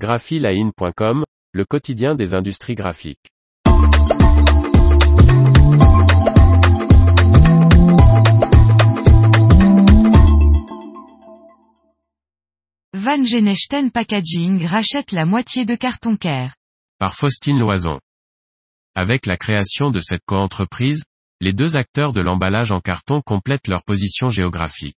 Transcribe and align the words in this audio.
graphiline.com, 0.00 1.24
le 1.52 1.64
quotidien 1.66 2.14
des 2.14 2.32
industries 2.32 2.74
graphiques. 2.74 3.28
Van 12.94 13.22
Genechten 13.22 13.90
Packaging 13.90 14.64
rachète 14.66 15.12
la 15.12 15.26
moitié 15.26 15.66
de 15.66 15.74
Carton 15.74 16.16
Care. 16.16 16.54
Par 16.98 17.14
Faustine 17.14 17.58
Loison. 17.58 18.00
Avec 18.94 19.26
la 19.26 19.36
création 19.36 19.90
de 19.90 20.00
cette 20.00 20.24
coentreprise, 20.24 21.04
les 21.42 21.52
deux 21.52 21.76
acteurs 21.76 22.14
de 22.14 22.22
l'emballage 22.22 22.72
en 22.72 22.80
carton 22.80 23.20
complètent 23.20 23.68
leur 23.68 23.82
position 23.82 24.30
géographique. 24.30 24.96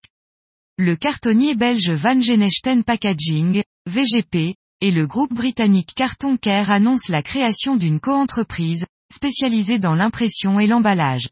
Le 0.78 0.96
cartonnier 0.96 1.56
belge 1.56 1.90
Van 1.90 2.22
Genechten 2.22 2.84
Packaging, 2.84 3.64
VGP, 3.90 4.56
et 4.82 4.90
le 4.92 5.06
groupe 5.06 5.34
britannique 5.34 5.94
Carton 5.96 6.38
Care 6.38 6.72
annoncent 6.72 7.12
la 7.12 7.22
création 7.22 7.76
d'une 7.76 8.00
coentreprise, 8.00 8.86
spécialisée 9.14 9.78
dans 9.78 9.94
l'impression 9.94 10.60
et 10.60 10.66
l'emballage. 10.66 11.30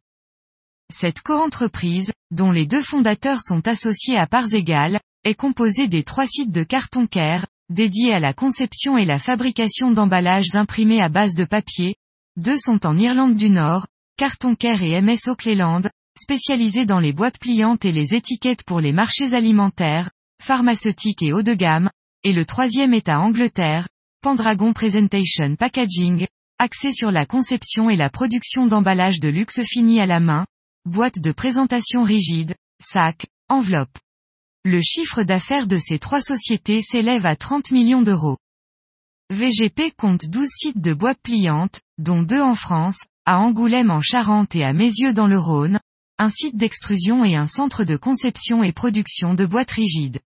Cette 0.93 1.21
coentreprise, 1.21 2.11
dont 2.31 2.51
les 2.51 2.67
deux 2.67 2.81
fondateurs 2.81 3.41
sont 3.41 3.67
associés 3.67 4.17
à 4.17 4.27
parts 4.27 4.53
égales, 4.53 4.99
est 5.23 5.35
composée 5.35 5.87
des 5.87 6.03
trois 6.03 6.27
sites 6.27 6.51
de 6.51 6.63
Carton 6.63 7.07
Care, 7.07 7.47
dédiés 7.69 8.13
à 8.13 8.19
la 8.19 8.33
conception 8.33 8.97
et 8.97 9.05
la 9.05 9.19
fabrication 9.19 9.91
d'emballages 9.91 10.53
imprimés 10.53 11.01
à 11.01 11.09
base 11.09 11.35
de 11.35 11.45
papier. 11.45 11.95
Deux 12.37 12.57
sont 12.57 12.85
en 12.85 12.97
Irlande 12.97 13.35
du 13.35 13.49
Nord, 13.49 13.87
Carton 14.17 14.55
Care 14.55 14.83
et 14.83 15.01
MS 15.01 15.27
Auckland, 15.27 15.89
spécialisés 16.19 16.85
dans 16.85 16.99
les 16.99 17.13
boîtes 17.13 17.39
pliantes 17.39 17.85
et 17.85 17.91
les 17.91 18.13
étiquettes 18.13 18.63
pour 18.63 18.79
les 18.79 18.91
marchés 18.91 19.33
alimentaires, 19.33 20.11
pharmaceutiques 20.41 21.21
et 21.21 21.33
haut 21.33 21.43
de 21.43 21.53
gamme, 21.53 21.89
et 22.23 22.33
le 22.33 22.45
troisième 22.45 22.93
est 22.93 23.07
à 23.07 23.19
Angleterre, 23.19 23.87
Pendragon 24.21 24.73
Presentation 24.73 25.55
Packaging, 25.55 26.27
axé 26.57 26.91
sur 26.91 27.11
la 27.11 27.25
conception 27.25 27.89
et 27.89 27.95
la 27.95 28.09
production 28.09 28.67
d'emballages 28.67 29.21
de 29.21 29.29
luxe 29.29 29.61
finis 29.63 30.01
à 30.01 30.05
la 30.05 30.19
main, 30.19 30.45
boîtes 30.85 31.19
de 31.19 31.31
présentation 31.31 32.03
rigides, 32.03 32.55
sacs, 32.81 33.25
enveloppes. 33.47 33.97
Le 34.65 34.81
chiffre 34.81 35.23
d'affaires 35.23 35.67
de 35.67 35.77
ces 35.77 35.99
trois 35.99 36.21
sociétés 36.21 36.81
s'élève 36.81 37.25
à 37.25 37.37
30 37.37 37.71
millions 37.71 38.01
d'euros. 38.01 38.37
VGP 39.31 39.93
compte 39.95 40.25
12 40.25 40.47
sites 40.49 40.81
de 40.81 40.93
boîtes 40.93 41.21
pliantes, 41.21 41.79
dont 41.97 42.23
deux 42.23 42.41
en 42.41 42.55
France, 42.55 43.05
à 43.25 43.39
Angoulême 43.39 43.91
en 43.91 44.01
Charente 44.01 44.55
et 44.55 44.65
à 44.65 44.73
Mézieux 44.73 45.13
dans 45.13 45.27
le 45.27 45.39
Rhône, 45.39 45.79
un 46.17 46.29
site 46.29 46.57
d'extrusion 46.57 47.23
et 47.23 47.37
un 47.37 47.47
centre 47.47 47.85
de 47.85 47.95
conception 47.95 48.63
et 48.63 48.73
production 48.73 49.35
de 49.35 49.45
boîtes 49.45 49.71
rigides. 49.71 50.19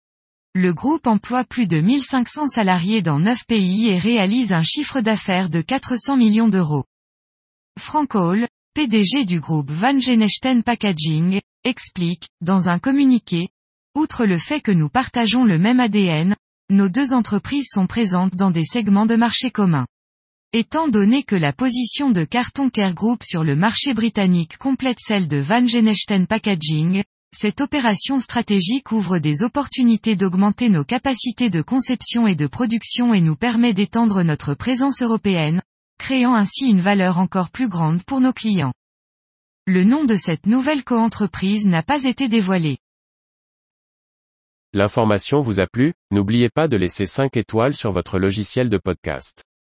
Le 0.57 0.75
groupe 0.75 1.07
emploie 1.07 1.45
plus 1.45 1.69
de 1.69 1.79
1500 1.79 2.49
salariés 2.49 3.03
dans 3.03 3.21
9 3.21 3.47
pays 3.47 3.87
et 3.87 3.99
réalise 3.99 4.53
un 4.53 4.65
chiffre 4.65 5.01
d'affaires 5.01 5.49
de 5.49 5.61
400 5.61 6.17
millions 6.17 6.49
d'euros. 6.49 6.85
Frank 7.79 8.17
Hall, 8.17 8.49
PDG 8.75 9.27
du 9.27 9.39
groupe 9.39 9.71
Van 9.71 9.97
Genechten 10.01 10.65
Packaging, 10.65 11.41
explique, 11.63 12.29
dans 12.41 12.69
un 12.69 12.81
communiqué, 12.81 13.51
Outre 13.97 14.27
le 14.27 14.39
fait 14.39 14.61
que 14.61 14.73
nous 14.73 14.89
partageons 14.89 15.45
le 15.45 15.57
même 15.57 15.79
ADN, 15.79 16.35
nos 16.69 16.89
deux 16.89 17.13
entreprises 17.13 17.69
sont 17.71 17.87
présentes 17.87 18.35
dans 18.35 18.51
des 18.51 18.65
segments 18.65 19.07
de 19.07 19.17
marché 19.17 19.53
communs. 19.53 19.87
Étant 20.53 20.89
donné 20.89 21.23
que 21.23 21.37
la 21.37 21.53
position 21.53 22.11
de 22.11 22.25
Carton 22.25 22.71
Care 22.71 22.95
Group 22.95 23.23
sur 23.23 23.45
le 23.45 23.55
marché 23.55 23.95
britannique 23.95 24.59
complète 24.59 24.99
celle 24.99 25.29
de 25.29 25.37
Van 25.37 25.65
Genechten 25.65 26.27
Packaging, 26.27 27.05
cette 27.33 27.61
opération 27.61 28.19
stratégique 28.19 28.93
ouvre 28.93 29.19
des 29.19 29.43
opportunités 29.43 30.17
d'augmenter 30.17 30.69
nos 30.69 30.85
capacités 30.85 31.49
de 31.49 31.63
conception 31.63 32.27
et 32.27 32.35
de 32.35 32.47
production 32.47 33.15
et 33.15 33.21
nous 33.21 33.37
permet 33.37 33.73
d'étendre 33.73 34.23
notre 34.23 34.55
présence 34.55 35.01
européenne, 35.01 35.63
créant 35.99 36.35
ainsi 36.35 36.69
une 36.69 36.81
valeur 36.81 37.19
encore 37.19 37.51
plus 37.51 37.69
grande 37.69 38.03
pour 38.05 38.21
nos 38.21 38.33
clients. 38.33 38.75
Le 39.67 39.85
nom 39.85 40.05
de 40.05 40.17
cette 40.17 40.47
nouvelle 40.47 40.85
coentreprise 40.85 41.67
n'a 41.67 41.83
pas 41.83 42.05
été 42.05 42.29
dévoilé. 42.29 42.79
L'information 44.73 45.41
vous 45.41 45.61
a 45.61 45.67
plu, 45.67 45.95
n'oubliez 46.11 46.49
pas 46.49 46.69
de 46.69 46.77
laisser 46.77 47.07
5 47.07 47.37
étoiles 47.37 47.75
sur 47.75 47.93
votre 47.93 48.19
logiciel 48.19 48.69
de 48.69 48.79
podcast. 48.79 49.45